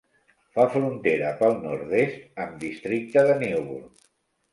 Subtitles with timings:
[0.53, 4.09] Fa frontera pel nord-est amb districte de Newburg.